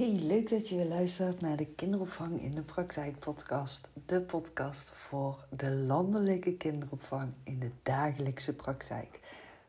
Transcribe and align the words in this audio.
Hey, 0.00 0.12
leuk 0.12 0.48
dat 0.48 0.68
je 0.68 0.76
weer 0.76 0.84
luistert 0.84 1.40
naar 1.40 1.56
de 1.56 1.66
Kinderopvang 1.66 2.42
in 2.42 2.54
de 2.54 2.62
Praktijk 2.62 3.18
podcast. 3.18 3.88
De 4.06 4.20
podcast 4.20 4.92
voor 4.94 5.44
de 5.56 5.70
landelijke 5.70 6.56
kinderopvang 6.56 7.32
in 7.44 7.58
de 7.58 7.70
dagelijkse 7.82 8.54
praktijk. 8.54 9.20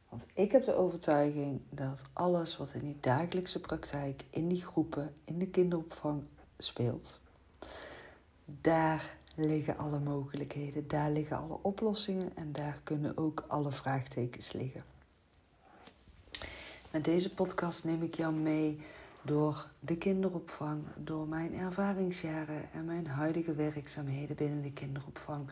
Want 0.09 0.25
ik 0.33 0.51
heb 0.51 0.63
de 0.63 0.75
overtuiging 0.75 1.61
dat 1.69 2.01
alles 2.13 2.57
wat 2.57 2.73
in 2.73 2.79
die 2.79 2.97
dagelijkse 2.99 3.59
praktijk, 3.59 4.23
in 4.29 4.47
die 4.47 4.61
groepen, 4.61 5.13
in 5.23 5.39
de 5.39 5.47
kinderopvang 5.47 6.23
speelt, 6.57 7.19
daar 8.45 9.15
liggen 9.35 9.77
alle 9.77 9.99
mogelijkheden, 9.99 10.87
daar 10.87 11.11
liggen 11.11 11.37
alle 11.37 11.57
oplossingen 11.61 12.31
en 12.35 12.51
daar 12.51 12.79
kunnen 12.83 13.17
ook 13.17 13.43
alle 13.47 13.71
vraagtekens 13.71 14.51
liggen. 14.51 14.83
Met 16.91 17.05
deze 17.05 17.33
podcast 17.33 17.83
neem 17.83 18.03
ik 18.03 18.15
jou 18.15 18.33
mee 18.33 18.79
door 19.21 19.67
de 19.79 19.97
kinderopvang, 19.97 20.83
door 20.95 21.27
mijn 21.27 21.53
ervaringsjaren 21.53 22.71
en 22.73 22.85
mijn 22.85 23.07
huidige 23.07 23.53
werkzaamheden 23.53 24.35
binnen 24.35 24.61
de 24.61 24.71
kinderopvang. 24.71 25.49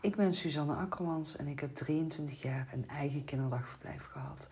Ik 0.00 0.16
ben 0.16 0.34
Suzanne 0.34 0.74
Akkermans 0.74 1.36
en 1.36 1.46
ik 1.46 1.60
heb 1.60 1.74
23 1.74 2.42
jaar 2.42 2.68
een 2.72 2.88
eigen 2.88 3.24
kinderdagverblijf 3.24 4.04
gehad 4.04 4.48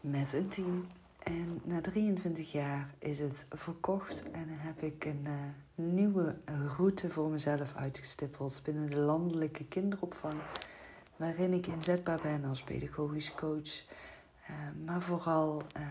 met 0.00 0.32
een 0.32 0.48
team. 0.48 0.86
En 1.22 1.60
na 1.64 1.80
23 1.80 2.52
jaar 2.52 2.94
is 2.98 3.18
het 3.18 3.46
verkocht 3.50 4.30
en 4.30 4.46
heb 4.48 4.82
ik 4.82 5.04
een 5.04 5.24
uh, 5.26 5.32
nieuwe 5.74 6.36
route 6.76 7.10
voor 7.10 7.28
mezelf 7.28 7.74
uitgestippeld 7.74 8.60
binnen 8.64 8.90
de 8.90 9.00
landelijke 9.00 9.64
kinderopvang, 9.64 10.34
waarin 11.16 11.52
ik 11.52 11.66
inzetbaar 11.66 12.20
ben 12.22 12.44
als 12.44 12.62
pedagogisch 12.62 13.34
coach, 13.34 13.82
uh, 14.50 14.56
maar 14.84 15.02
vooral 15.02 15.62
uh, 15.76 15.82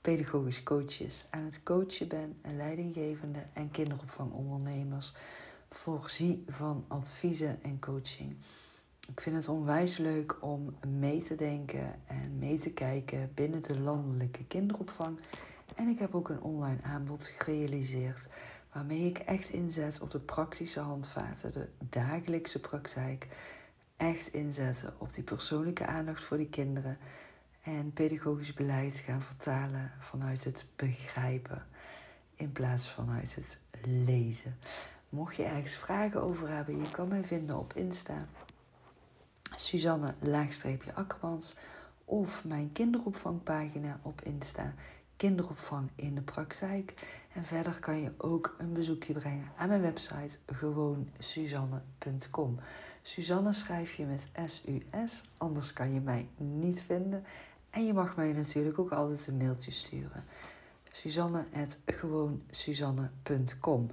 pedagogisch 0.00 0.62
coaches 0.62 1.24
aan 1.30 1.44
het 1.44 1.62
coachen 1.62 2.08
ben 2.08 2.38
en 2.42 2.56
leidinggevende 2.56 3.46
en 3.52 3.70
kinderopvangondernemers 3.70 5.12
voorzie 5.70 6.44
van 6.48 6.84
adviezen 6.88 7.62
en 7.62 7.78
coaching. 7.78 8.36
Ik 9.08 9.20
vind 9.20 9.36
het 9.36 9.48
onwijs 9.48 9.96
leuk 9.96 10.36
om 10.42 10.76
mee 10.88 11.22
te 11.22 11.34
denken 11.34 11.94
en 12.06 12.38
mee 12.38 12.58
te 12.58 12.70
kijken 12.70 13.30
binnen 13.34 13.62
de 13.62 13.80
landelijke 13.80 14.44
kinderopvang. 14.44 15.18
En 15.74 15.88
ik 15.88 15.98
heb 15.98 16.14
ook 16.14 16.28
een 16.28 16.42
online 16.42 16.82
aanbod 16.82 17.24
gerealiseerd 17.38 18.28
waarmee 18.72 19.06
ik 19.06 19.18
echt 19.18 19.50
inzet 19.50 20.00
op 20.00 20.10
de 20.10 20.18
praktische 20.18 20.80
handvaten, 20.80 21.52
de 21.52 21.68
dagelijkse 21.78 22.60
praktijk. 22.60 23.28
Echt 23.96 24.32
inzetten 24.32 24.94
op 24.98 25.14
die 25.14 25.24
persoonlijke 25.24 25.86
aandacht 25.86 26.24
voor 26.24 26.36
die 26.36 26.48
kinderen 26.48 26.98
en 27.76 27.92
pedagogisch 27.92 28.52
beleid 28.52 28.98
gaan 28.98 29.22
vertalen 29.22 29.92
vanuit 29.98 30.44
het 30.44 30.66
begrijpen 30.76 31.66
in 32.34 32.52
plaats 32.52 32.90
vanuit 32.90 33.34
het 33.34 33.58
lezen. 33.84 34.56
Mocht 35.08 35.36
je 35.36 35.44
ergens 35.44 35.74
vragen 35.74 36.22
over 36.22 36.48
hebben, 36.48 36.82
je 36.82 36.90
kan 36.90 37.08
mij 37.08 37.24
vinden 37.24 37.58
op 37.58 37.74
Insta. 37.74 38.26
Suzanne 39.56 40.14
Akkermans 40.94 41.54
of 42.04 42.44
mijn 42.44 42.72
kinderopvangpagina 42.72 44.00
op 44.02 44.22
Insta. 44.22 44.74
Kinderopvang 45.16 45.90
in 45.94 46.14
de 46.14 46.20
praktijk. 46.20 47.18
En 47.34 47.44
verder 47.44 47.80
kan 47.80 48.00
je 48.00 48.12
ook 48.16 48.54
een 48.58 48.72
bezoekje 48.72 49.12
brengen 49.12 49.52
aan 49.56 49.68
mijn 49.68 49.80
website 49.80 50.38
gewoonsuzanne.com. 50.46 52.58
Suzanne 53.02 53.52
schrijf 53.52 53.94
je 53.94 54.04
met 54.04 54.30
S-U-S, 54.46 55.24
anders 55.36 55.72
kan 55.72 55.92
je 55.92 56.00
mij 56.00 56.28
niet 56.36 56.82
vinden. 56.82 57.24
En 57.70 57.86
je 57.86 57.92
mag 57.92 58.16
mij 58.16 58.32
natuurlijk 58.32 58.78
ook 58.78 58.92
altijd 58.92 59.26
een 59.26 59.36
mailtje 59.36 59.70
sturen. 59.70 60.24
Suzanne.gewoonsuzanne.com 60.90 63.90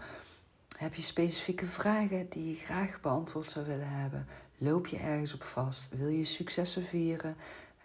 Heb 0.78 0.94
je 0.94 1.02
specifieke 1.02 1.66
vragen 1.66 2.30
die 2.30 2.48
je 2.48 2.56
graag 2.56 3.02
beantwoord 3.02 3.50
zou 3.50 3.66
willen 3.66 3.90
hebben? 3.90 4.28
Loop 4.58 4.88
je 4.88 4.98
ergens 4.98 5.34
op 5.34 5.44
vast? 5.44 5.88
Wil 5.90 6.08
je 6.08 6.24
successen 6.24 6.84
vieren? 6.84 7.36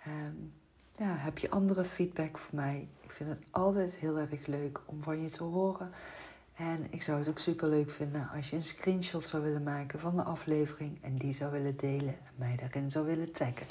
Um, 0.07 0.53
ja, 0.93 1.15
heb 1.15 1.39
je 1.39 1.51
andere 1.51 1.85
feedback 1.85 2.39
voor 2.39 2.55
mij? 2.55 2.89
Ik 3.01 3.13
vind 3.13 3.31
het 3.31 3.43
altijd 3.51 3.97
heel 3.97 4.19
erg 4.19 4.47
leuk 4.47 4.81
om 4.85 5.03
van 5.03 5.23
je 5.23 5.31
te 5.31 5.45
horen. 5.45 5.91
En 6.55 6.87
ik 6.91 7.03
zou 7.03 7.19
het 7.19 7.29
ook 7.29 7.39
super 7.39 7.69
leuk 7.69 7.91
vinden 7.91 8.29
als 8.35 8.51
je 8.51 8.57
een 8.57 8.63
screenshot 8.63 9.29
zou 9.29 9.43
willen 9.43 9.63
maken 9.63 10.01
van 10.01 10.17
de 10.17 10.23
aflevering 10.23 10.99
en 11.03 11.17
die 11.17 11.33
zou 11.33 11.53
willen 11.53 11.77
delen 11.77 12.17
en 12.25 12.33
mij 12.35 12.57
daarin 12.57 12.91
zou 12.91 13.07
willen 13.07 13.33
taggen 13.33 13.67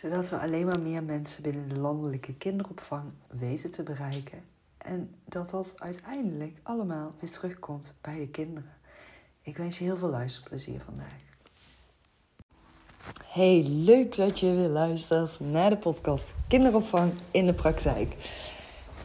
zodat 0.00 0.30
we 0.30 0.38
alleen 0.38 0.66
maar 0.66 0.80
meer 0.80 1.02
mensen 1.02 1.42
binnen 1.42 1.68
de 1.68 1.78
landelijke 1.78 2.34
kinderopvang 2.34 3.12
weten 3.28 3.70
te 3.70 3.82
bereiken. 3.82 4.42
En 4.78 5.14
dat 5.24 5.50
dat 5.50 5.72
uiteindelijk 5.76 6.58
allemaal 6.62 7.12
weer 7.20 7.30
terugkomt 7.30 7.94
bij 8.00 8.18
de 8.18 8.28
kinderen. 8.28 8.72
Ik 9.42 9.56
wens 9.56 9.78
je 9.78 9.84
heel 9.84 9.96
veel 9.96 10.08
luisterplezier 10.08 10.80
vandaag. 10.84 11.28
Hey, 13.24 13.62
leuk 13.68 14.16
dat 14.16 14.40
je 14.40 14.54
weer 14.54 14.68
luistert 14.68 15.40
naar 15.40 15.70
de 15.70 15.76
podcast 15.76 16.34
Kinderopvang 16.48 17.12
in 17.30 17.46
de 17.46 17.54
Praktijk. 17.54 18.16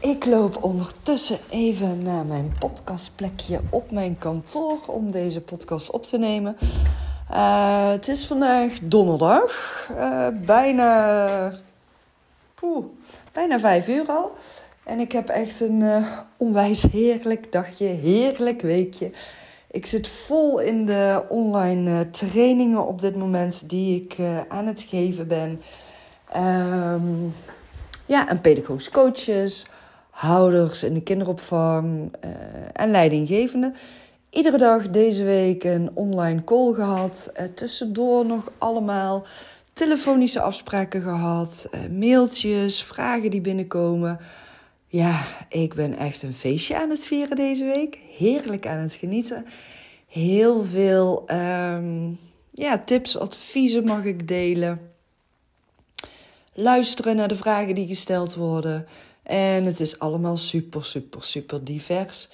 Ik 0.00 0.24
loop 0.24 0.62
ondertussen 0.62 1.38
even 1.50 2.02
naar 2.02 2.26
mijn 2.26 2.52
podcastplekje 2.58 3.60
op 3.70 3.90
mijn 3.90 4.18
kantoor 4.18 4.78
om 4.86 5.10
deze 5.10 5.40
podcast 5.40 5.90
op 5.90 6.04
te 6.04 6.18
nemen. 6.18 6.56
Uh, 7.30 7.90
het 7.90 8.08
is 8.08 8.26
vandaag 8.26 8.72
donderdag, 8.82 9.88
uh, 9.96 10.26
bijna, 10.44 11.52
poeh, 12.54 12.84
bijna 13.32 13.60
vijf 13.60 13.88
uur 13.88 14.06
al. 14.06 14.32
En 14.84 15.00
ik 15.00 15.12
heb 15.12 15.28
echt 15.28 15.60
een 15.60 15.80
uh, 15.80 16.06
onwijs 16.36 16.82
heerlijk 16.82 17.52
dagje, 17.52 17.86
heerlijk 17.86 18.62
weekje. 18.62 19.10
Ik 19.70 19.86
zit 19.86 20.08
vol 20.08 20.60
in 20.60 20.86
de 20.86 21.22
online 21.28 22.10
trainingen 22.10 22.86
op 22.86 23.00
dit 23.00 23.16
moment 23.16 23.68
die 23.68 24.02
ik 24.02 24.16
aan 24.48 24.66
het 24.66 24.82
geven 24.82 25.28
ben. 25.28 25.60
Um, 26.36 27.34
ja, 28.06 28.28
en 28.28 28.40
pedagogische 28.40 28.90
coaches, 28.90 29.66
houders 30.10 30.82
in 30.82 30.94
de 30.94 31.02
kinderopvang 31.02 32.12
en 32.72 32.90
leidinggevenden 32.90 33.74
iedere 34.36 34.58
dag 34.58 34.90
deze 34.90 35.24
week 35.24 35.64
een 35.64 35.90
online 35.94 36.44
call 36.44 36.74
gehad. 36.74 37.32
Uh, 37.40 37.46
tussendoor 37.46 38.26
nog 38.26 38.52
allemaal 38.58 39.26
telefonische 39.72 40.40
afspraken 40.40 41.02
gehad. 41.02 41.68
Uh, 41.74 41.80
mailtjes, 41.98 42.82
vragen 42.82 43.30
die 43.30 43.40
binnenkomen. 43.40 44.18
Ja, 44.86 45.24
ik 45.48 45.74
ben 45.74 45.96
echt 45.96 46.22
een 46.22 46.34
feestje 46.34 46.76
aan 46.76 46.90
het 46.90 47.06
vieren 47.06 47.36
deze 47.36 47.64
week. 47.64 47.98
Heerlijk 48.18 48.66
aan 48.66 48.78
het 48.78 48.94
genieten. 48.94 49.46
Heel 50.06 50.64
veel 50.64 51.24
um, 51.30 52.18
ja, 52.52 52.78
tips, 52.78 53.18
adviezen 53.18 53.84
mag 53.84 54.04
ik 54.04 54.28
delen. 54.28 54.80
Luisteren 56.54 57.16
naar 57.16 57.28
de 57.28 57.34
vragen 57.34 57.74
die 57.74 57.86
gesteld 57.86 58.34
worden. 58.34 58.86
En 59.22 59.64
het 59.64 59.80
is 59.80 59.98
allemaal 59.98 60.36
super, 60.36 60.84
super, 60.84 61.22
super 61.22 61.64
divers. 61.64 62.28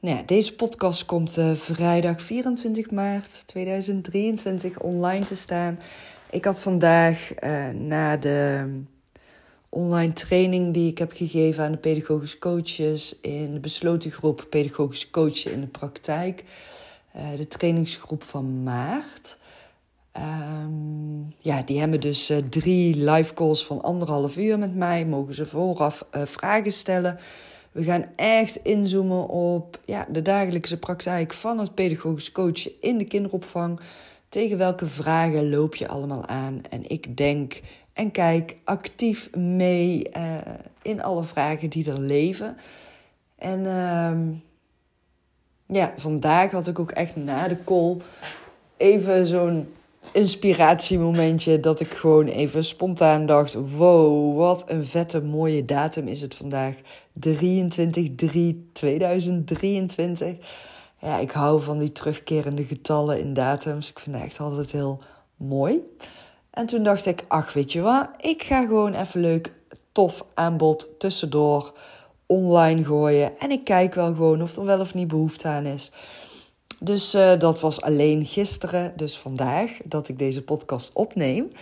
Nou 0.00 0.24
deze 0.24 0.54
podcast 0.54 1.04
komt 1.04 1.38
uh, 1.38 1.54
vrijdag 1.54 2.22
24 2.22 2.90
maart 2.90 3.42
2023 3.46 4.78
online 4.78 5.24
te 5.24 5.36
staan. 5.36 5.78
Ik 6.30 6.44
had 6.44 6.60
vandaag 6.60 7.30
uh, 7.44 7.68
na 7.68 8.16
de 8.16 8.68
online 9.68 10.12
training 10.12 10.74
die 10.74 10.90
ik 10.90 10.98
heb 10.98 11.12
gegeven 11.12 11.64
aan 11.64 11.72
de 11.72 11.78
pedagogische 11.78 12.38
coaches 12.38 13.20
in 13.20 13.52
de 13.52 13.60
besloten 13.60 14.10
groep 14.10 14.46
pedagogische 14.50 15.10
coachen 15.10 15.52
in 15.52 15.60
de 15.60 15.66
praktijk, 15.66 16.44
uh, 17.16 17.22
de 17.36 17.48
trainingsgroep 17.48 18.22
van 18.22 18.62
maart. 18.62 19.38
Um, 20.16 21.34
ja, 21.38 21.62
die 21.62 21.80
hebben 21.80 22.00
dus 22.00 22.32
drie 22.50 22.96
live 22.96 23.34
calls 23.34 23.66
van 23.66 23.82
anderhalf 23.82 24.36
uur 24.36 24.58
met 24.58 24.74
mij. 24.74 25.06
Mogen 25.06 25.34
ze 25.34 25.46
vooraf 25.46 26.06
vragen 26.10 26.72
stellen. 26.72 27.18
We 27.72 27.84
gaan 27.84 28.04
echt 28.16 28.56
inzoomen 28.56 29.28
op 29.28 29.80
ja, 29.84 30.06
de 30.10 30.22
dagelijkse 30.22 30.78
praktijk 30.78 31.32
van 31.32 31.58
het 31.58 31.74
pedagogisch 31.74 32.32
coachen 32.32 32.72
in 32.80 32.98
de 32.98 33.04
kinderopvang. 33.04 33.80
Tegen 34.28 34.58
welke 34.58 34.86
vragen 34.86 35.50
loop 35.50 35.74
je 35.74 35.88
allemaal 35.88 36.26
aan? 36.26 36.60
En 36.70 36.88
ik 36.88 37.16
denk 37.16 37.60
en 37.92 38.10
kijk 38.10 38.56
actief 38.64 39.34
mee 39.34 40.08
uh, 40.16 40.36
in 40.82 41.02
alle 41.02 41.24
vragen 41.24 41.70
die 41.70 41.90
er 41.90 41.98
leven. 42.00 42.56
En 43.38 43.60
uh, 43.60 44.18
ja, 45.66 45.92
vandaag 45.96 46.50
had 46.50 46.66
ik 46.66 46.78
ook 46.78 46.90
echt 46.90 47.16
na 47.16 47.48
de 47.48 47.64
call 47.64 47.96
even 48.76 49.26
zo'n 49.26 49.68
inspiratiemomentje 50.12 51.60
dat 51.60 51.80
ik 51.80 51.94
gewoon 51.94 52.26
even 52.26 52.64
spontaan 52.64 53.26
dacht: 53.26 53.54
wow, 53.54 54.36
wat 54.36 54.64
een 54.66 54.84
vette 54.84 55.22
mooie 55.22 55.64
datum 55.64 56.08
is 56.08 56.22
het 56.22 56.34
vandaag. 56.34 56.74
23 57.20 58.14
3 58.14 58.70
2023. 58.72 60.36
Ja, 61.00 61.18
ik 61.18 61.30
hou 61.30 61.62
van 61.62 61.78
die 61.78 61.92
terugkerende 61.92 62.64
getallen 62.64 63.20
in 63.20 63.34
datums. 63.34 63.90
Ik 63.90 63.98
vind 63.98 64.16
het 64.16 64.24
echt 64.24 64.40
altijd 64.40 64.72
heel 64.72 65.02
mooi. 65.36 65.80
En 66.50 66.66
toen 66.66 66.82
dacht 66.82 67.06
ik, 67.06 67.24
ach 67.28 67.52
weet 67.52 67.72
je 67.72 67.80
wat, 67.80 68.08
ik 68.20 68.42
ga 68.42 68.66
gewoon 68.66 68.94
even 68.94 69.20
leuk 69.20 69.52
tof 69.92 70.24
aanbod 70.34 70.88
tussendoor 70.98 71.72
online 72.26 72.84
gooien. 72.84 73.38
En 73.38 73.50
ik 73.50 73.64
kijk 73.64 73.94
wel 73.94 74.14
gewoon 74.14 74.42
of 74.42 74.56
er 74.56 74.64
wel 74.64 74.80
of 74.80 74.94
niet 74.94 75.08
behoefte 75.08 75.48
aan 75.48 75.66
is. 75.66 75.92
Dus 76.78 77.14
uh, 77.14 77.38
dat 77.38 77.60
was 77.60 77.82
alleen 77.82 78.26
gisteren, 78.26 78.92
dus 78.96 79.18
vandaag, 79.18 79.70
dat 79.84 80.08
ik 80.08 80.18
deze 80.18 80.42
podcast 80.42 80.90
opneem. 80.92 81.52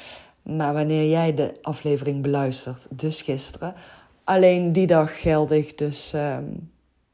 Maar 0.43 0.75
wanneer 0.75 1.08
jij 1.10 1.34
de 1.34 1.55
aflevering 1.62 2.22
beluistert, 2.22 2.87
dus 2.90 3.22
gisteren, 3.22 3.75
alleen 4.28 4.72
die 4.72 4.86
dag 4.86 5.20
geldig. 5.20 5.75
Dus 5.75 6.12
uh, 6.14 6.38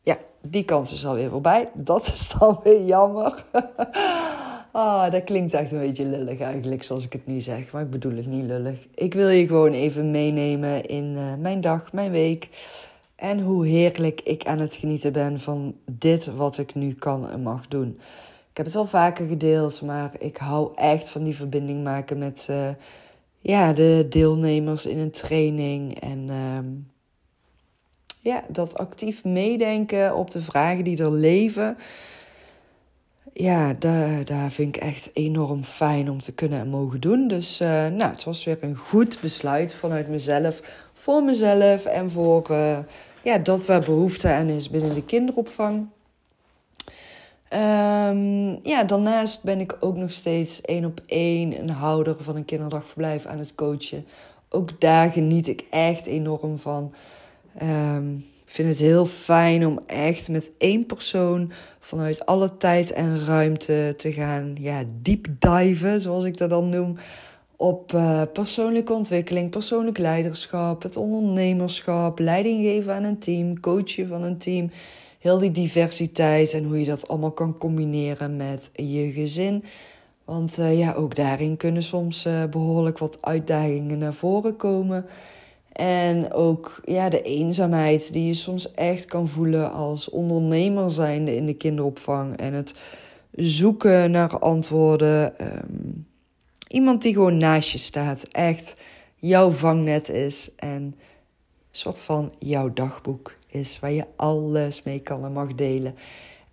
ja, 0.02 0.18
die 0.42 0.64
kans 0.64 0.92
is 0.92 1.06
alweer 1.06 1.30
voorbij. 1.30 1.68
Dat 1.74 2.06
is 2.06 2.34
dan 2.38 2.60
weer 2.62 2.84
jammer. 2.84 3.44
ah, 4.72 5.10
dat 5.12 5.24
klinkt 5.24 5.54
echt 5.54 5.72
een 5.72 5.78
beetje 5.78 6.04
lullig 6.04 6.40
eigenlijk, 6.40 6.82
zoals 6.82 7.04
ik 7.04 7.12
het 7.12 7.26
nu 7.26 7.40
zeg. 7.40 7.72
Maar 7.72 7.82
ik 7.82 7.90
bedoel 7.90 8.16
het 8.16 8.26
niet 8.26 8.44
lullig. 8.44 8.86
Ik 8.94 9.14
wil 9.14 9.28
je 9.28 9.46
gewoon 9.46 9.72
even 9.72 10.10
meenemen 10.10 10.86
in 10.86 11.04
uh, 11.04 11.34
mijn 11.38 11.60
dag, 11.60 11.92
mijn 11.92 12.10
week. 12.10 12.48
En 13.16 13.40
hoe 13.40 13.66
heerlijk 13.66 14.20
ik 14.20 14.44
aan 14.46 14.58
het 14.58 14.74
genieten 14.74 15.12
ben 15.12 15.40
van 15.40 15.74
dit 15.90 16.34
wat 16.34 16.58
ik 16.58 16.74
nu 16.74 16.94
kan 16.94 17.30
en 17.30 17.42
mag 17.42 17.68
doen. 17.68 17.98
Ik 18.50 18.56
heb 18.56 18.66
het 18.66 18.76
al 18.76 18.86
vaker 18.86 19.26
gedeeld, 19.26 19.82
maar 19.82 20.12
ik 20.18 20.36
hou 20.36 20.72
echt 20.76 21.08
van 21.08 21.22
die 21.22 21.36
verbinding 21.36 21.84
maken 21.84 22.18
met 22.18 22.46
uh, 22.50 22.68
ja, 23.40 23.72
de 23.72 24.06
deelnemers 24.08 24.86
in 24.86 24.98
een 24.98 25.10
training. 25.10 26.00
En 26.00 26.28
uh, 26.28 26.58
ja, 28.24 28.44
dat 28.48 28.78
actief 28.78 29.24
meedenken 29.24 30.16
op 30.16 30.30
de 30.30 30.40
vragen 30.40 30.84
die 30.84 31.02
er 31.02 31.12
leven. 31.12 31.76
Ja, 33.32 33.74
daar, 33.78 34.24
daar 34.24 34.50
vind 34.50 34.76
ik 34.76 34.82
echt 34.82 35.10
enorm 35.12 35.64
fijn 35.64 36.10
om 36.10 36.20
te 36.20 36.32
kunnen 36.32 36.60
en 36.60 36.68
mogen 36.68 37.00
doen. 37.00 37.28
Dus 37.28 37.60
uh, 37.60 37.68
nou, 37.68 38.12
het 38.12 38.24
was 38.24 38.44
weer 38.44 38.58
een 38.60 38.76
goed 38.76 39.20
besluit 39.20 39.74
vanuit 39.74 40.08
mezelf, 40.08 40.60
voor 40.92 41.22
mezelf 41.22 41.84
en 41.84 42.10
voor 42.10 42.46
uh, 42.50 42.78
ja, 43.22 43.38
dat 43.38 43.66
waar 43.66 43.82
behoefte 43.82 44.28
aan 44.28 44.48
is 44.48 44.70
binnen 44.70 44.94
de 44.94 45.04
kinderopvang. 45.04 45.86
Um, 47.50 48.58
ja, 48.62 48.84
daarnaast 48.86 49.42
ben 49.42 49.60
ik 49.60 49.76
ook 49.80 49.96
nog 49.96 50.12
steeds 50.12 50.60
één 50.60 50.84
op 50.84 51.00
één 51.06 51.58
een 51.58 51.70
houder 51.70 52.16
van 52.20 52.36
een 52.36 52.44
kinderdagverblijf 52.44 53.26
aan 53.26 53.38
het 53.38 53.54
coachen. 53.54 54.06
Ook 54.48 54.80
daar 54.80 55.10
geniet 55.10 55.48
ik 55.48 55.64
echt 55.70 56.06
enorm 56.06 56.58
van. 56.58 56.92
Ik 57.54 58.60
vind 58.60 58.68
het 58.68 58.78
heel 58.78 59.06
fijn 59.06 59.66
om 59.66 59.80
echt 59.86 60.28
met 60.28 60.52
één 60.58 60.86
persoon 60.86 61.52
vanuit 61.80 62.26
alle 62.26 62.56
tijd 62.56 62.92
en 62.92 63.24
ruimte 63.24 63.94
te 63.96 64.12
gaan 64.12 64.56
ja, 64.60 64.84
deep 65.02 65.26
diven, 65.38 66.00
zoals 66.00 66.24
ik 66.24 66.36
dat 66.36 66.50
dan 66.50 66.68
noem. 66.68 66.96
Op 67.56 67.92
uh, 67.92 68.22
persoonlijke 68.32 68.92
ontwikkeling, 68.92 69.50
persoonlijk 69.50 69.98
leiderschap, 69.98 70.82
het 70.82 70.96
ondernemerschap, 70.96 72.18
leiding 72.18 72.64
geven 72.64 72.94
aan 72.94 73.04
een 73.04 73.18
team, 73.18 73.60
coachen 73.60 74.08
van 74.08 74.22
een 74.22 74.38
team 74.38 74.70
heel 75.24 75.38
die 75.38 75.50
diversiteit 75.50 76.52
en 76.52 76.64
hoe 76.64 76.78
je 76.78 76.86
dat 76.86 77.08
allemaal 77.08 77.32
kan 77.32 77.58
combineren 77.58 78.36
met 78.36 78.70
je 78.72 79.12
gezin. 79.12 79.64
Want 80.24 80.58
uh, 80.58 80.78
ja, 80.78 80.92
ook 80.92 81.16
daarin 81.16 81.56
kunnen 81.56 81.82
soms 81.82 82.26
uh, 82.26 82.44
behoorlijk 82.44 82.98
wat 82.98 83.18
uitdagingen 83.20 83.98
naar 83.98 84.14
voren 84.14 84.56
komen. 84.56 85.06
En 85.74 86.32
ook 86.32 86.80
ja, 86.84 87.08
de 87.08 87.22
eenzaamheid 87.22 88.12
die 88.12 88.26
je 88.26 88.34
soms 88.34 88.72
echt 88.72 89.04
kan 89.04 89.28
voelen 89.28 89.72
als 89.72 90.10
ondernemer 90.10 90.90
zijnde 90.90 91.36
in 91.36 91.46
de 91.46 91.54
kinderopvang. 91.54 92.36
En 92.36 92.52
het 92.52 92.74
zoeken 93.32 94.10
naar 94.10 94.38
antwoorden. 94.38 95.34
Um, 95.40 96.06
iemand 96.68 97.02
die 97.02 97.12
gewoon 97.12 97.36
naast 97.36 97.70
je 97.70 97.78
staat. 97.78 98.22
Echt 98.22 98.76
jouw 99.16 99.50
vangnet 99.50 100.08
is. 100.08 100.50
En 100.56 100.70
een 100.70 100.94
soort 101.70 102.02
van 102.02 102.32
jouw 102.38 102.72
dagboek 102.72 103.34
is. 103.46 103.78
Waar 103.80 103.92
je 103.92 104.06
alles 104.16 104.82
mee 104.82 105.00
kan 105.00 105.24
en 105.24 105.32
mag 105.32 105.54
delen. 105.54 105.94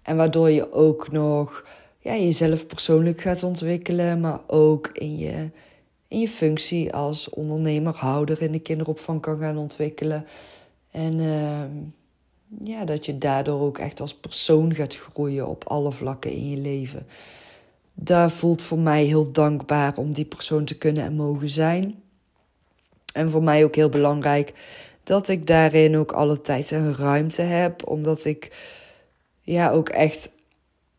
En 0.02 0.16
waardoor 0.16 0.50
je 0.50 0.74
ook 0.74 1.12
nog 1.12 1.66
ja, 2.00 2.16
jezelf 2.16 2.68
persoonlijk 2.68 3.22
gaat 3.22 3.44
ontwikkelen. 3.44 4.20
Maar 4.20 4.40
ook 4.48 4.90
in 4.94 5.18
je 5.18 5.50
in 6.12 6.20
je 6.20 6.28
functie 6.28 6.94
als 6.94 7.30
ondernemer, 7.30 7.96
houder 7.96 8.42
in 8.42 8.52
de 8.52 8.60
kinderopvang 8.60 9.22
kan 9.22 9.38
gaan 9.38 9.58
ontwikkelen. 9.58 10.26
En 10.92 11.20
uh, 11.20 11.64
ja, 12.64 12.86
dat 12.86 13.06
je 13.06 13.18
daardoor 13.18 13.62
ook 13.62 13.78
echt 13.78 14.00
als 14.00 14.16
persoon 14.16 14.76
gaat 14.76 14.96
groeien 14.96 15.48
op 15.48 15.64
alle 15.68 15.92
vlakken 15.92 16.32
in 16.32 16.50
je 16.50 16.58
leven. 16.58 17.08
Daar 17.94 18.32
voelt 18.32 18.62
voor 18.62 18.80
mij 18.80 19.04
heel 19.04 19.32
dankbaar 19.32 19.98
om 19.98 20.14
die 20.14 20.26
persoon 20.26 20.66
te 20.66 20.78
kunnen 20.78 21.04
en 21.04 21.16
mogen 21.16 21.50
zijn. 21.50 22.02
En 23.14 23.30
voor 23.30 23.44
mij 23.44 23.64
ook 23.64 23.76
heel 23.76 23.90
belangrijk 23.90 24.54
dat 25.04 25.28
ik 25.28 25.48
daarin 25.48 25.98
ook 25.98 26.12
alle 26.12 26.42
tijd 26.42 26.72
en 26.72 26.96
ruimte 26.96 27.42
heb, 27.42 27.88
omdat 27.88 28.26
ik 28.26 28.52
ja 29.42 29.70
ook 29.70 29.90
echt 29.90 30.32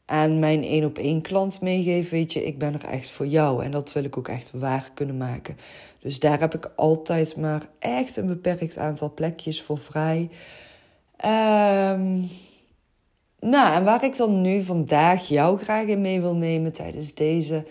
aan 0.04 0.38
mijn 0.38 0.64
één 0.64 0.84
op 0.84 0.98
één 0.98 1.20
klant 1.20 1.60
meegeef, 1.60 2.10
weet 2.10 2.32
je, 2.32 2.44
ik 2.44 2.58
ben 2.58 2.74
er 2.74 2.84
echt 2.84 3.10
voor 3.10 3.26
jou. 3.26 3.64
En 3.64 3.70
dat 3.70 3.92
wil 3.92 4.04
ik 4.04 4.18
ook 4.18 4.28
echt 4.28 4.50
waar 4.54 4.90
kunnen 4.94 5.16
maken. 5.16 5.56
Dus 5.98 6.18
daar 6.18 6.40
heb 6.40 6.54
ik 6.54 6.72
altijd 6.76 7.36
maar 7.36 7.68
echt 7.78 8.16
een 8.16 8.26
beperkt 8.26 8.78
aantal 8.78 9.12
plekjes 9.14 9.62
voor 9.62 9.78
vrij. 9.78 10.30
Um, 11.24 12.28
nou, 13.40 13.74
en 13.74 13.84
waar 13.84 14.04
ik 14.04 14.16
dan 14.16 14.40
nu 14.40 14.62
vandaag 14.62 15.28
jou 15.28 15.58
graag 15.58 15.86
in 15.86 16.00
mee 16.00 16.20
wil 16.20 16.34
nemen 16.34 16.72
tijdens 16.72 17.14
deze 17.14 17.64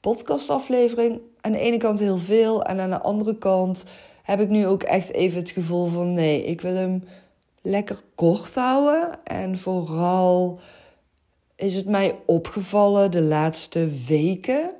podcastaflevering. 0.00 1.20
Aan 1.40 1.52
de 1.52 1.58
ene 1.58 1.76
kant 1.76 1.98
heel 1.98 2.18
veel 2.18 2.62
en 2.62 2.80
aan 2.80 2.90
de 2.90 3.00
andere 3.00 3.38
kant 3.38 3.84
heb 4.22 4.40
ik 4.40 4.48
nu 4.48 4.66
ook 4.66 4.82
echt 4.82 5.12
even 5.12 5.38
het 5.38 5.50
gevoel 5.50 5.88
van 5.88 6.12
nee, 6.12 6.44
ik 6.44 6.60
wil 6.60 6.74
hem 6.74 7.04
lekker 7.62 8.00
kort 8.14 8.54
houden. 8.54 9.24
En 9.24 9.58
vooral 9.58 10.60
is 11.58 11.74
het 11.74 11.86
mij 11.86 12.20
opgevallen 12.26 13.10
de 13.10 13.22
laatste 13.22 13.88
weken. 14.06 14.70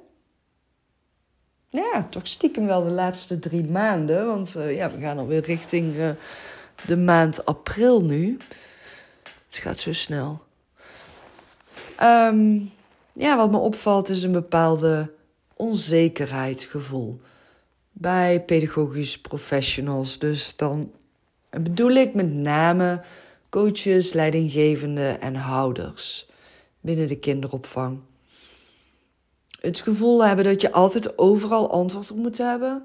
Ja, 1.71 2.07
toch 2.11 2.27
stiekem 2.27 2.67
wel 2.67 2.85
de 2.85 2.91
laatste 2.91 3.39
drie 3.39 3.65
maanden. 3.65 4.27
Want 4.27 4.55
uh, 4.57 4.77
ja, 4.77 4.91
we 4.91 5.01
gaan 5.01 5.19
alweer 5.19 5.43
richting 5.43 5.95
uh, 5.95 6.11
de 6.87 6.97
maand 6.97 7.45
april 7.45 8.05
nu. 8.05 8.37
Het 9.49 9.59
gaat 9.59 9.79
zo 9.79 9.93
snel. 9.93 10.43
Um, 12.03 12.71
ja, 13.13 13.37
wat 13.37 13.51
me 13.51 13.59
opvalt 13.59 14.09
is 14.09 14.23
een 14.23 14.33
bepaalde 14.33 15.13
onzekerheidsgevoel 15.57 17.21
bij 17.93 18.43
pedagogisch 18.43 19.21
professionals. 19.21 20.19
Dus 20.19 20.57
dan 20.57 20.93
bedoel 21.51 21.91
ik 21.91 22.15
met 22.15 22.33
name 22.33 23.03
coaches, 23.49 24.13
leidinggevenden 24.13 25.21
en 25.21 25.35
houders 25.35 26.28
binnen 26.89 27.09
de 27.09 27.19
kinderopvang. 27.19 27.99
Het 29.61 29.81
gevoel 29.81 30.25
hebben 30.25 30.45
dat 30.45 30.61
je 30.61 30.73
altijd 30.73 31.19
overal 31.19 31.71
antwoord 31.71 32.11
op 32.11 32.17
moet 32.17 32.39
hebben. 32.39 32.83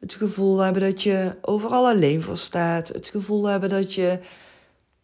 Het 0.00 0.14
gevoel 0.14 0.58
hebben 0.58 0.82
dat 0.82 1.02
je 1.02 1.36
overal 1.40 1.86
alleen 1.86 2.22
voor 2.22 2.36
staat. 2.36 2.88
Het 2.88 3.08
gevoel 3.08 3.46
hebben 3.46 3.68
dat 3.68 3.94
je 3.94 4.18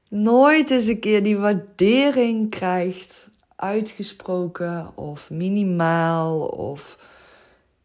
nooit 0.09 0.71
eens 0.71 0.87
een 0.87 0.99
keer 0.99 1.23
die 1.23 1.37
waardering 1.37 2.51
krijgt. 2.51 3.29
Uitgesproken 3.57 4.97
of 4.97 5.31
minimaal. 5.31 6.47
Of 6.47 6.99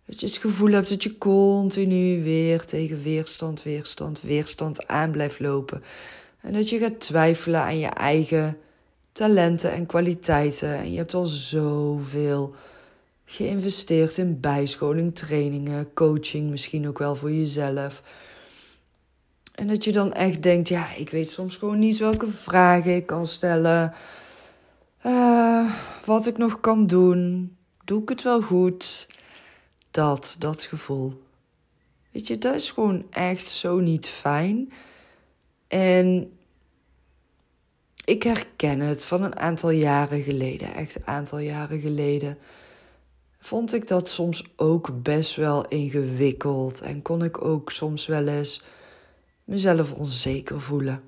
dat 0.06 0.20
je 0.20 0.26
het 0.26 0.38
gevoel 0.38 0.72
hebt 0.72 0.90
dat 0.90 1.04
je 1.04 1.18
continu 1.18 2.24
weer 2.24 2.66
tegen 2.66 3.02
weerstand, 3.04 3.64
weerstand, 3.64 4.22
weerstand 4.22 4.88
aan 4.88 5.12
blijft 5.12 5.40
lopen. 5.40 5.84
En 6.42 6.54
dat 6.54 6.70
je 6.70 6.78
gaat 6.80 7.00
twijfelen 7.00 7.62
aan 7.62 7.80
je 7.80 7.88
eigen 7.88 8.58
talenten 9.20 9.72
en 9.72 9.86
kwaliteiten. 9.86 10.76
En 10.76 10.92
je 10.92 10.98
hebt 10.98 11.14
al 11.14 11.26
zoveel 11.26 12.56
geïnvesteerd 13.26 14.18
in 14.18 14.40
bijscholing, 14.40 15.16
trainingen, 15.16 15.94
coaching, 15.94 16.50
misschien 16.50 16.88
ook 16.88 16.98
wel 16.98 17.16
voor 17.16 17.32
jezelf. 17.32 18.02
En 19.56 19.68
dat 19.68 19.84
je 19.84 19.92
dan 19.92 20.14
echt 20.14 20.44
denkt, 20.44 20.68
ja, 20.68 20.94
ik 20.96 21.10
weet 21.10 21.32
soms 21.32 21.56
gewoon 21.56 21.80
niet 21.80 21.98
welke 21.98 22.28
vragen 22.28 22.96
ik 22.96 23.06
kan 23.06 23.28
stellen. 23.28 23.94
Uh, 25.06 25.74
wat 26.06 26.28
ik 26.28 26.38
nog 26.38 26.60
kan 26.60 26.88
doen. 26.88 27.56
Doe 27.86 28.02
ik 28.02 28.10
het 28.10 28.24
wel 28.24 28.42
goed? 28.42 29.08
Dat, 29.92 30.36
dat 30.40 30.64
gevoel. 30.64 31.24
Weet 32.12 32.28
je, 32.28 32.38
dat 32.38 32.56
is 32.56 32.72
gewoon 32.72 33.06
echt 33.10 33.52
zo 33.52 33.80
niet 33.80 34.08
fijn. 34.08 34.72
En 35.68 36.32
ik 38.10 38.24
herken 38.24 38.80
het 38.80 39.06
van 39.06 39.24
een 39.24 39.38
aantal 39.38 39.70
jaren 39.70 40.22
geleden, 40.24 40.74
echt 40.74 40.96
een 40.96 41.08
aantal 41.08 41.40
jaren 41.40 41.80
geleden. 41.80 42.38
Vond 43.40 43.74
ik 43.74 43.88
dat 43.88 44.10
soms 44.10 44.44
ook 44.56 45.04
best 45.04 45.36
wel 45.36 45.68
ingewikkeld 45.68 46.82
en 46.82 47.02
kon 47.02 47.24
ik 47.24 47.44
ook 47.44 47.72
soms 47.72 48.06
wel 48.06 48.28
eens 48.28 48.62
mezelf 49.44 49.94
onzeker 49.94 50.62
voelen. 50.62 51.02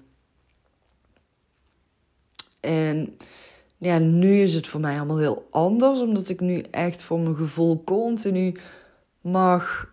En 2.60 3.18
ja, 3.78 3.98
nu 3.98 4.42
is 4.42 4.54
het 4.54 4.68
voor 4.68 4.80
mij 4.80 4.98
allemaal 4.98 5.20
heel 5.20 5.48
anders, 5.52 6.00
omdat 6.00 6.30
ik 6.30 6.40
nu 6.40 6.60
echt 6.72 7.04
voor 7.04 7.20
mijn 7.20 7.36
gevoel 7.36 7.84
continu 7.84 8.56
mag 9.22 9.90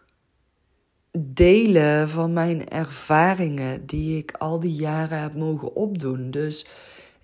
delen 1.19 2.09
van 2.09 2.33
mijn 2.33 2.69
ervaringen 2.69 3.87
die 3.87 4.19
ik 4.19 4.33
al 4.33 4.61
die 4.61 4.75
jaren 4.75 5.21
heb 5.21 5.35
mogen 5.35 5.75
opdoen. 5.75 6.31
Dus 6.31 6.67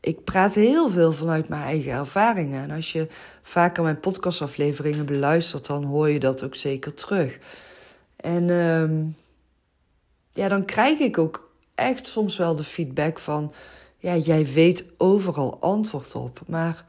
ik 0.05 0.25
praat 0.25 0.55
heel 0.55 0.91
veel 0.91 1.13
vanuit 1.13 1.49
mijn 1.49 1.63
eigen 1.63 1.93
ervaringen. 1.93 2.63
En 2.63 2.71
als 2.71 2.93
je 2.93 3.09
vaker 3.43 3.83
mijn 3.83 4.01
podcastafleveringen 4.01 5.07
beluistert, 5.07 5.67
dan 5.67 5.85
hoor 5.85 6.09
je 6.09 6.21
dat 6.21 6.43
ook 6.43 6.55
zeker 6.55 6.95
terug. 6.95 7.39
En 8.17 8.51
ehm, 8.51 9.05
ja, 10.33 10.49
dan 10.49 10.65
krijg 10.65 10.99
ik 10.99 11.19
ook 11.19 11.51
echt 11.75 12.07
soms 12.07 12.37
wel 12.37 12.57
de 12.57 12.65
feedback 12.65 13.19
van: 13.19 13.53
ja, 13.99 14.17
jij 14.17 14.47
weet 14.47 14.87
overal 14.97 15.61
antwoord 15.61 16.15
op. 16.15 16.41
Maar 16.47 16.85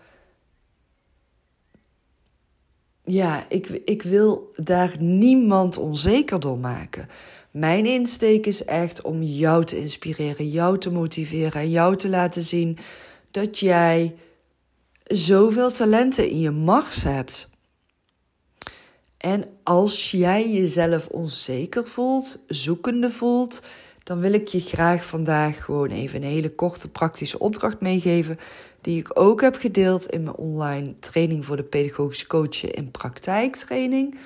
ja, 3.04 3.46
ik, 3.50 3.68
ik 3.68 4.02
wil 4.02 4.52
daar 4.56 4.96
niemand 5.00 5.78
onzeker 5.78 6.40
door 6.40 6.58
maken. 6.58 7.10
Mijn 7.52 7.86
insteek 7.86 8.46
is 8.46 8.66
echt 8.66 9.02
om 9.02 9.24
jou 9.24 9.66
te 9.66 9.80
inspireren, 9.80 10.50
jou 10.50 10.78
te 10.78 10.92
motiveren 10.92 11.62
en 11.62 11.70
jou 11.70 11.96
te 11.96 12.10
laten 12.10 12.44
zien 12.44 12.78
dat 13.36 13.60
jij 13.60 14.16
zoveel 15.04 15.72
talenten 15.72 16.30
in 16.30 16.40
je 16.40 16.52
mars 16.52 17.04
hebt. 17.04 17.50
En 19.18 19.46
als 19.64 20.12
jij 20.12 20.52
jezelf 20.52 21.08
onzeker 21.08 21.88
voelt, 21.88 22.40
zoekende 22.48 23.12
voelt, 23.12 23.62
dan 24.04 24.20
wil 24.20 24.34
ik 24.34 24.48
je 24.48 24.60
graag 24.60 25.06
vandaag 25.06 25.64
gewoon 25.64 25.90
even 25.90 26.22
een 26.22 26.28
hele 26.28 26.56
korte 26.56 26.88
praktische 26.88 27.40
opdracht 27.40 27.82
meegeven. 27.82 28.40
Die 28.82 29.00
ik 29.00 29.20
ook 29.20 29.42
heb 29.42 29.56
gedeeld 29.56 30.06
in 30.06 30.24
mijn 30.24 30.36
online 30.36 31.00
training 31.00 31.46
voor 31.46 31.56
de 31.56 31.64
pedagogische 31.64 32.28
coachen 32.28 32.74
in 32.74 32.92
praktijktraining. 32.92 34.20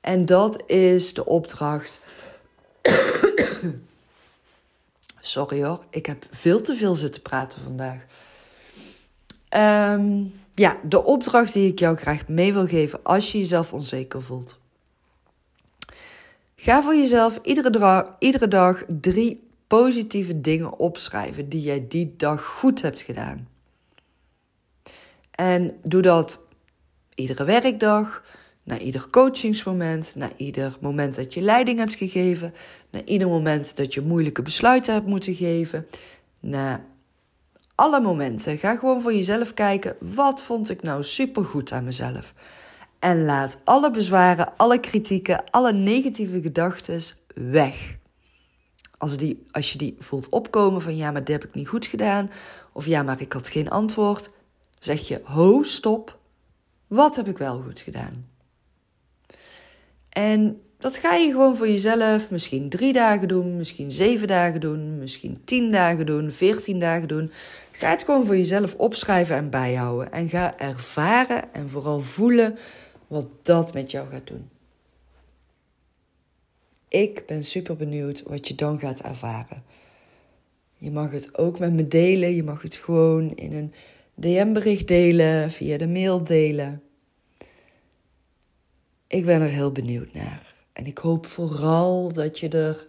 En 0.00 0.26
dat 0.26 0.62
is 0.66 1.14
de 1.14 1.24
opdracht. 1.24 2.00
Sorry 5.20 5.64
hoor, 5.64 5.84
ik 5.90 6.06
heb 6.06 6.26
veel 6.30 6.60
te 6.60 6.74
veel 6.74 6.94
zitten 6.94 7.22
praten 7.22 7.60
vandaag. 7.62 8.04
Um, 9.56 10.32
ja, 10.54 10.76
de 10.82 11.04
opdracht 11.04 11.52
die 11.52 11.68
ik 11.68 11.78
jou 11.78 11.96
graag 11.96 12.28
mee 12.28 12.52
wil 12.52 12.66
geven 12.66 13.02
als 13.02 13.32
je 13.32 13.38
jezelf 13.38 13.72
onzeker 13.72 14.22
voelt. 14.22 14.58
Ga 16.56 16.82
voor 16.82 16.94
jezelf 16.94 17.38
iedere 17.42 18.06
iedere 18.18 18.48
dag 18.48 18.84
drie 19.00 19.48
positieve 19.66 20.40
dingen 20.40 20.78
opschrijven 20.78 21.48
die 21.48 21.60
jij 21.60 21.86
die 21.88 22.14
dag 22.16 22.44
goed 22.44 22.82
hebt 22.82 23.02
gedaan. 23.02 23.48
En 25.30 25.76
doe 25.82 26.02
dat 26.02 26.40
iedere 27.14 27.44
werkdag, 27.44 28.22
na 28.62 28.78
ieder 28.78 29.10
coachingsmoment, 29.10 30.14
na 30.14 30.30
ieder 30.36 30.76
moment 30.80 31.14
dat 31.14 31.34
je 31.34 31.40
leiding 31.40 31.78
hebt 31.78 31.94
gegeven, 31.94 32.54
na 32.90 33.04
ieder 33.04 33.28
moment 33.28 33.76
dat 33.76 33.94
je 33.94 34.00
moeilijke 34.00 34.42
besluiten 34.42 34.94
hebt 34.94 35.06
moeten 35.06 35.34
geven, 35.34 35.86
na 36.40 36.84
alle 37.74 38.00
momenten. 38.00 38.58
Ga 38.58 38.76
gewoon 38.76 39.00
voor 39.00 39.14
jezelf 39.14 39.54
kijken, 39.54 39.96
wat 40.00 40.42
vond 40.42 40.70
ik 40.70 40.82
nou 40.82 41.02
supergoed 41.02 41.72
aan 41.72 41.84
mezelf? 41.84 42.34
En 42.98 43.24
laat 43.24 43.58
alle 43.64 43.90
bezwaren, 43.90 44.56
alle 44.56 44.80
kritieken, 44.80 45.50
alle 45.50 45.72
negatieve 45.72 46.40
gedachten 46.40 47.00
weg. 47.34 47.96
Als, 48.98 49.16
die, 49.16 49.46
als 49.50 49.72
je 49.72 49.78
die 49.78 49.96
voelt 49.98 50.28
opkomen 50.28 50.82
van 50.82 50.96
ja, 50.96 51.10
maar 51.10 51.24
dit 51.24 51.40
heb 51.40 51.44
ik 51.44 51.54
niet 51.54 51.68
goed 51.68 51.86
gedaan. 51.86 52.30
Of 52.72 52.86
ja, 52.86 53.02
maar 53.02 53.20
ik 53.20 53.32
had 53.32 53.48
geen 53.48 53.70
antwoord. 53.70 54.30
Zeg 54.78 55.08
je, 55.08 55.20
ho, 55.24 55.62
stop. 55.62 56.18
Wat 56.86 57.16
heb 57.16 57.28
ik 57.28 57.38
wel 57.38 57.60
goed 57.60 57.80
gedaan? 57.80 58.28
En 60.08 60.62
dat 60.84 60.98
ga 60.98 61.14
je 61.14 61.30
gewoon 61.30 61.56
voor 61.56 61.68
jezelf 61.68 62.30
misschien 62.30 62.68
drie 62.68 62.92
dagen 62.92 63.28
doen, 63.28 63.56
misschien 63.56 63.92
zeven 63.92 64.28
dagen 64.28 64.60
doen, 64.60 64.98
misschien 64.98 65.44
tien 65.44 65.70
dagen 65.70 66.06
doen, 66.06 66.32
veertien 66.32 66.80
dagen 66.80 67.08
doen. 67.08 67.30
Ga 67.70 67.90
het 67.90 68.04
gewoon 68.04 68.24
voor 68.24 68.36
jezelf 68.36 68.74
opschrijven 68.74 69.36
en 69.36 69.50
bijhouden. 69.50 70.12
En 70.12 70.28
ga 70.28 70.58
ervaren 70.58 71.54
en 71.54 71.68
vooral 71.68 72.00
voelen 72.00 72.58
wat 73.06 73.26
dat 73.42 73.74
met 73.74 73.90
jou 73.90 74.08
gaat 74.08 74.26
doen. 74.26 74.48
Ik 76.88 77.22
ben 77.26 77.44
super 77.44 77.76
benieuwd 77.76 78.22
wat 78.22 78.48
je 78.48 78.54
dan 78.54 78.78
gaat 78.78 79.00
ervaren. 79.00 79.62
Je 80.78 80.90
mag 80.90 81.10
het 81.10 81.38
ook 81.38 81.58
met 81.58 81.72
me 81.72 81.88
delen. 81.88 82.34
Je 82.34 82.42
mag 82.42 82.62
het 82.62 82.76
gewoon 82.76 83.34
in 83.34 83.52
een 83.52 83.72
DM-bericht 84.14 84.88
delen, 84.88 85.50
via 85.50 85.78
de 85.78 85.88
mail 85.88 86.22
delen. 86.22 86.82
Ik 89.06 89.24
ben 89.24 89.40
er 89.40 89.48
heel 89.48 89.72
benieuwd 89.72 90.12
naar. 90.12 90.53
En 90.74 90.86
ik 90.86 90.98
hoop 90.98 91.26
vooral 91.26 92.12
dat 92.12 92.38
je 92.38 92.48
er 92.48 92.86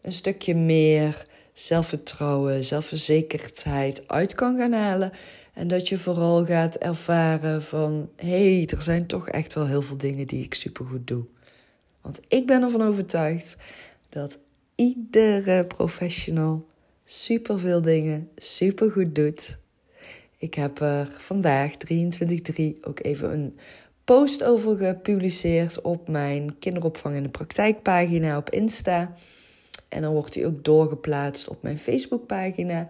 een 0.00 0.12
stukje 0.12 0.54
meer 0.54 1.26
zelfvertrouwen, 1.52 2.64
zelfverzekerdheid 2.64 4.08
uit 4.08 4.34
kan 4.34 4.56
gaan 4.56 4.72
halen. 4.72 5.12
En 5.52 5.68
dat 5.68 5.88
je 5.88 5.98
vooral 5.98 6.44
gaat 6.44 6.76
ervaren 6.76 7.62
van 7.62 8.10
hé, 8.16 8.56
hey, 8.56 8.68
er 8.76 8.82
zijn 8.82 9.06
toch 9.06 9.28
echt 9.28 9.54
wel 9.54 9.66
heel 9.66 9.82
veel 9.82 9.96
dingen 9.96 10.26
die 10.26 10.44
ik 10.44 10.54
supergoed 10.54 11.06
doe. 11.06 11.24
Want 12.00 12.20
ik 12.28 12.46
ben 12.46 12.62
ervan 12.62 12.82
overtuigd 12.82 13.56
dat 14.08 14.38
iedere 14.74 15.64
professional 15.64 16.66
superveel 17.04 17.82
dingen 17.82 18.28
supergoed 18.36 19.14
doet. 19.14 19.58
Ik 20.38 20.54
heb 20.54 20.80
er 20.80 21.08
vandaag, 21.18 21.70
23.3, 21.92 22.64
ook 22.80 23.02
even 23.02 23.32
een 23.32 23.58
post 24.04 24.42
over 24.42 24.76
gepubliceerd 24.76 25.80
op 25.80 26.08
mijn 26.08 26.58
kinderopvang 26.58 27.16
in 27.16 27.22
de 27.22 27.28
praktijkpagina 27.28 28.36
op 28.36 28.50
Insta. 28.50 29.14
En 29.88 30.02
dan 30.02 30.12
wordt 30.12 30.32
die 30.32 30.46
ook 30.46 30.64
doorgeplaatst 30.64 31.48
op 31.48 31.62
mijn 31.62 31.78
Facebookpagina. 31.78 32.88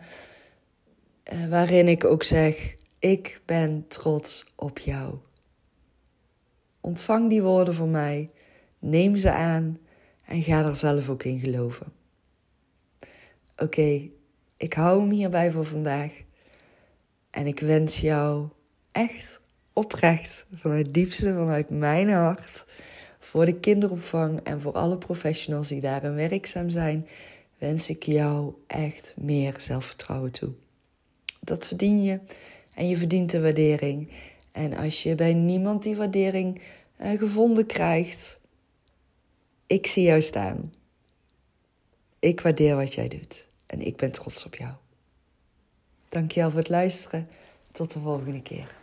Uh, 1.33 1.47
waarin 1.47 1.89
ik 1.89 2.05
ook 2.05 2.23
zeg: 2.23 2.75
Ik 2.99 3.41
ben 3.45 3.85
trots 3.89 4.47
op 4.55 4.79
jou. 4.79 5.15
Ontvang 6.81 7.29
die 7.29 7.43
woorden 7.43 7.75
van 7.75 7.91
mij, 7.91 8.31
neem 8.79 9.17
ze 9.17 9.33
aan 9.33 9.79
en 10.25 10.43
ga 10.43 10.65
er 10.65 10.77
zelf 10.77 11.09
ook 11.09 11.23
in 11.25 11.41
geloven. 11.41 11.93
Oké, 13.57 14.11
ik 14.57 14.73
hou 14.73 15.01
hem 15.01 15.11
hierbij 15.11 15.53
voor 15.53 15.65
vandaag. 15.65 16.13
En 17.31 17.47
ik 17.47 17.61
wens 17.61 18.01
jou 18.01 18.49
echt 18.93 19.43
oprecht, 19.75 20.47
vanuit 20.55 20.87
het 20.87 20.95
diepste 20.95 21.35
vanuit 21.35 21.71
mijn 21.71 22.09
hart, 22.09 22.67
voor 23.19 23.45
de 23.45 23.61
kinderopvang 23.61 24.41
en 24.43 24.61
voor 24.61 24.73
alle 24.73 24.99
professionals 24.99 25.69
die 25.69 25.81
daarin 25.81 26.15
werkzaam 26.15 26.71
zijn, 26.71 27.07
wens 27.59 27.89
ik 27.89 28.03
jou 28.03 28.55
echt 28.67 29.15
meer 29.17 29.55
zelfvertrouwen 29.59 30.31
toe. 30.31 30.53
Dat 31.41 31.67
verdien 31.67 32.03
je 32.03 32.21
en 32.75 32.89
je 32.89 32.97
verdient 32.97 33.31
de 33.31 33.41
waardering. 33.41 34.09
En 34.53 34.77
als 34.77 35.03
je 35.03 35.15
bij 35.15 35.35
niemand 35.35 35.83
die 35.83 35.97
waardering 35.97 36.63
uh, 37.01 37.19
gevonden 37.19 37.67
krijgt, 37.67 38.41
ik 39.67 39.87
zie 39.87 40.03
jou 40.03 40.23
staan. 40.23 40.73
Ik 42.19 42.41
waardeer 42.41 42.77
wat 42.77 42.95
jij 42.95 43.09
doet 43.09 43.49
en 43.67 43.81
ik 43.81 43.97
ben 43.97 44.13
trots 44.13 44.45
op 44.47 44.55
jou. 44.55 44.73
Dankjewel 46.09 46.51
voor 46.51 46.59
het 46.59 46.69
luisteren. 46.69 47.29
Tot 47.73 47.93
de 47.93 48.01
volgende 48.01 48.43
keer. 48.43 48.83